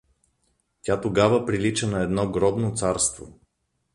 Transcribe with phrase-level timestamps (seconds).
[0.81, 3.39] Тя тогава прилича на едно гробно царство.